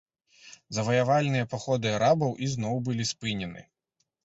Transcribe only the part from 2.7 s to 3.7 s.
былі спынены.